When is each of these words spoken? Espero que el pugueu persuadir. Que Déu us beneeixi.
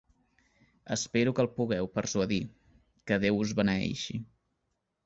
Espero 0.95 1.33
que 1.35 1.45
el 1.45 1.51
pugueu 1.59 1.91
persuadir. 1.99 2.41
Que 3.07 3.21
Déu 3.27 3.43
us 3.45 3.57
beneeixi. 3.63 4.21